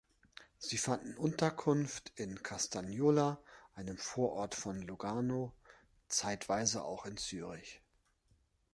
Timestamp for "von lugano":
4.55-5.53